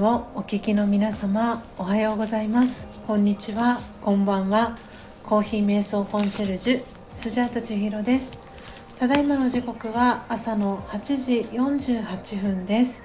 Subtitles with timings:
[0.00, 2.86] をお聞きの皆様おはようございます。
[3.06, 3.80] こんにちは。
[4.00, 4.78] こんばんは。
[5.24, 8.38] コーヒー瞑想コンシェルジュスジャータ千尋です。
[8.96, 13.02] ただいまの時刻は朝の8時48分です。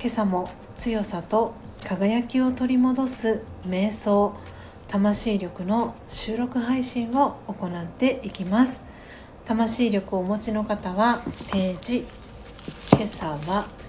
[0.00, 1.54] 今朝も強さと
[1.84, 4.34] 輝きを取り戻す瞑想
[4.88, 8.82] 魂力の収録配信を行っていきます。
[9.44, 11.22] 魂力をお持ちの方は
[11.52, 12.04] ページ。
[12.92, 13.83] 今朝は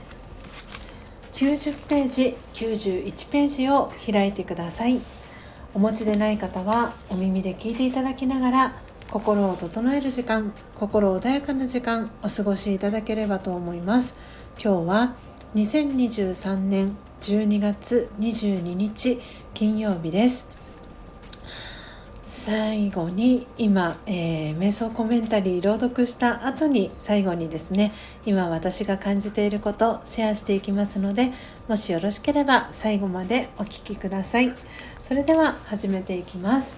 [1.35, 5.01] 90ページ91ページを開いてください。
[5.73, 8.79] お持ちでない方はお耳で聞いていただきながら
[9.11, 14.15] 心を整える時間心穏やかな時間お過ごしいただければと思います。
[14.63, 15.15] 今日は
[15.55, 19.19] 2023年12月22日
[19.53, 20.64] 金曜日です。
[22.45, 27.91] 最後に今、えー、瞑想コメンタリー朗読した後に最後にですね
[28.23, 31.31] 今私が感じていることシェアしていきますので
[31.67, 34.53] もしよろしければ最後までお聴きください。
[35.07, 36.77] それでは始めていきます。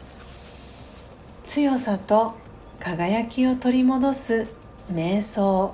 [1.43, 2.35] 強さと
[2.79, 4.47] 輝きを取り戻す
[4.89, 5.73] 瞑想。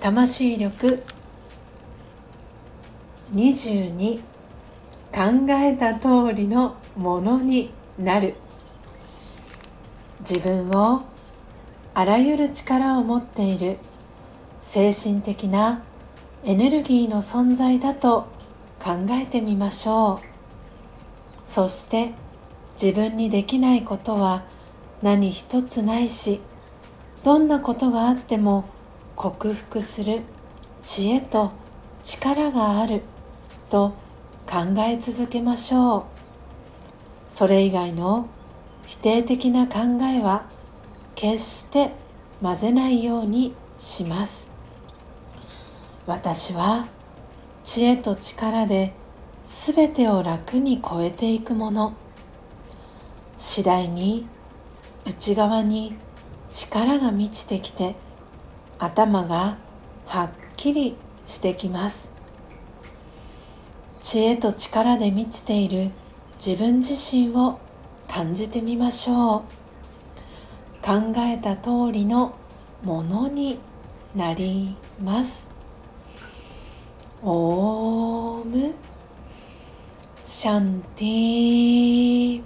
[0.00, 1.02] 魂力。
[3.34, 4.16] 22
[5.12, 8.34] 考えた通りのものになる。
[10.28, 11.02] 自分を
[11.94, 13.78] あらゆる力を持っている
[14.60, 15.82] 精神的な
[16.44, 18.28] エネルギーの存在だと
[18.80, 20.18] 考えてみましょう。
[21.44, 22.12] そして
[22.80, 24.44] 自分にできないことは
[25.02, 26.40] 何一つないし
[27.24, 28.64] どんなことがあっても
[29.16, 30.22] 克服する
[30.82, 31.52] 知恵と
[32.02, 33.02] 力がある
[33.70, 33.94] と
[34.46, 36.04] 考え続けましょう。
[37.28, 38.26] それ以外の
[38.86, 40.44] 否定的な考えは
[41.14, 41.92] 決して
[42.42, 44.50] 混ぜないようにします。
[46.06, 46.88] 私は
[47.64, 48.92] 知恵と力で
[49.44, 51.94] 全てを楽に超えていくもの。
[53.38, 54.26] 次第に
[55.04, 55.96] 内側に
[56.50, 57.96] 力が満ちてきて
[58.78, 59.56] 頭が
[60.06, 62.10] はっきりしてきます。
[64.00, 65.90] 知恵と力で満ちている
[66.44, 67.60] 自分自身を
[68.12, 69.42] 感じてみましょう。
[70.84, 72.36] 考えた通りの
[72.82, 73.58] ものに
[74.14, 75.50] なります。
[77.22, 78.74] オーム。
[80.26, 82.42] シャンティ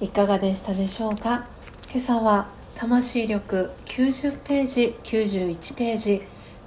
[0.00, 1.46] いかがでしたでしょうか？
[1.92, 6.22] 今朝は魂力90ページ91ページ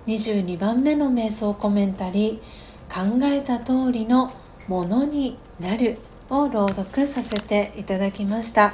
[0.05, 3.19] 22番目の瞑想コメンタリー。
[3.19, 4.31] 考えた通りの
[4.67, 5.97] ものになる。
[6.29, 8.73] を朗読させていただきました。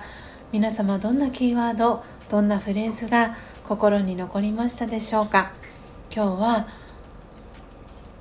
[0.52, 5.54] 皆様どんなキーワードどんなフレーズが心に残りましたでしょうか？
[6.16, 6.68] 今日は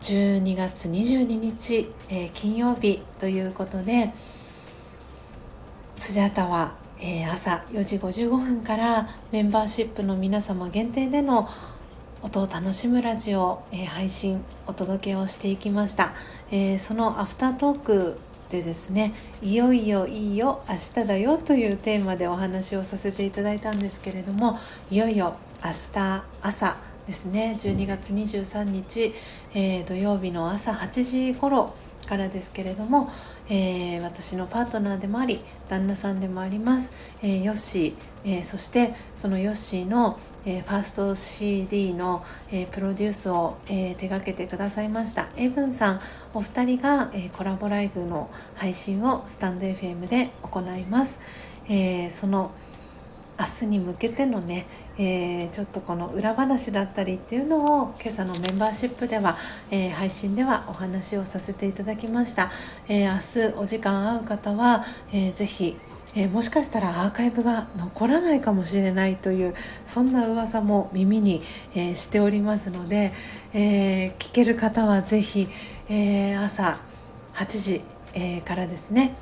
[0.00, 4.12] 12月22日、えー、金曜日ということで
[5.96, 11.48] スジャタは、えー、朝4時55分からメンバーシップの皆様限定での
[12.22, 16.14] 音を楽しむラジオ、えー、配信お届けをしていきました、
[16.50, 18.18] えそのアフタートーク
[18.52, 24.58] でですねいよいよいいよ明日だよというテーマでお話をさせていただいたんですけれども
[24.90, 26.76] いよいよ明日朝
[27.06, 29.14] ですね12月23日、
[29.54, 31.74] えー、土曜日の朝8時頃
[32.12, 33.08] からですけれども、
[33.48, 35.40] えー、私のパートナーでもあり
[35.70, 36.92] 旦那さんでもあります、
[37.22, 45.28] えー、ヨッシー、えー、そしてそのヨッシーの、えファースト CD の、えプロデュースを、え手掛けてくださいました。
[45.36, 46.00] エブンさん
[46.34, 51.20] お二人が、えコラボライブの配信をスタンド FM で行います、
[51.68, 52.50] えその
[53.42, 54.66] 明日に向けてのね、
[54.98, 59.36] えー、ちょっとこの裏話だったりっていうのを今朝のメンバーシップでは、
[59.72, 62.52] えー、配信ではお話をさせていただきました、
[62.88, 65.76] えー、明日お時間合う方は、えー、ぜひ
[66.14, 69.54] えー、もしかしたらアーカイブが残らないかもしれないという
[69.86, 71.40] そんな噂も耳に、
[71.74, 73.12] えー、しておりますので、
[73.54, 75.48] えー、聞ける方はぜひ、
[75.88, 76.80] え朝
[77.32, 77.80] 8時、
[78.12, 79.14] えからですね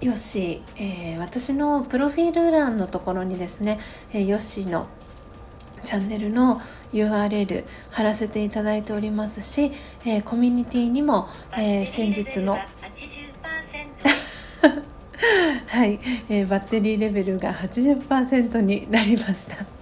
[0.00, 3.78] ヨッシー、えー、私のプロフィール欄のところにですね、
[4.12, 4.86] えー、ヨッシーの
[5.82, 6.60] チャンネルの
[6.92, 9.72] URL 貼らせていただいておりますし、
[10.04, 12.58] えー、コミュニティにも、えー、先日の
[15.68, 19.75] はい、えー、バッテリーレベルが80%になりました。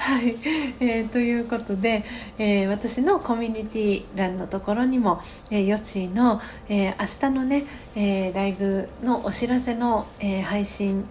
[0.00, 0.34] はい、
[0.80, 2.04] えー、ということで、
[2.38, 5.20] えー、私のコミュニティ欄のところにも、
[5.50, 7.64] えー、ヨッチーの、えー、明日のね、
[7.94, 11.04] えー、ライブのお知らせの、えー、配信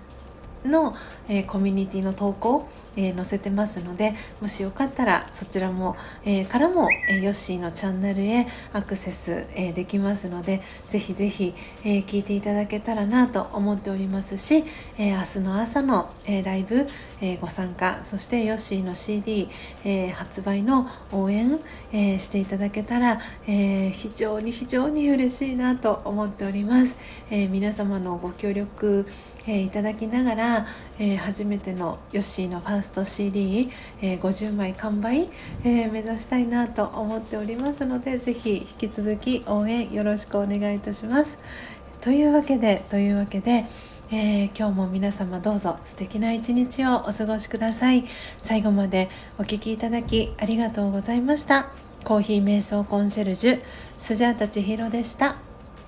[0.65, 0.95] の、
[1.27, 5.95] えー、コミュニティの投稿、えー、載せてますのでもしよかったらそちらも、
[6.25, 11.53] えー、からも、えヨッシーのチャンネルへアクセス、えできますのでぜひぜひ、
[11.83, 14.63] え聞いていただけたらなと思っておりますし、
[14.97, 16.88] え明日の朝の、えライブ、
[17.21, 19.50] えご参加そしてヨッシーの CD、
[19.85, 21.59] え発売の応援、
[21.92, 26.97] えしていただけたら、え非常に非常に嬉しいなと思っております、
[27.30, 29.06] え皆様のご協力、
[29.47, 30.68] えいただきながら、
[31.00, 33.69] え初めてのヨッシーのファーススト CD、
[34.01, 35.30] えー、50枚完売、
[35.63, 41.38] えー、目指したいなと思っておりますのでぜひ引き続き応援よろしくお願いいたします。
[42.01, 43.65] というわけでというわけで、
[44.12, 48.06] えー、今日も皆様どうぞ素敵な一日をお過ごしください。
[48.41, 51.68] 最後までお聴きいただきありがとうございました。
[52.03, 53.62] コーヒー瞑想コンシェルジュ
[53.97, 55.35] スジャータ千尋でした。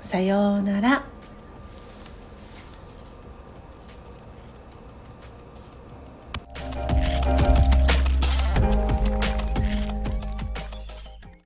[0.02, 1.21] さようなら。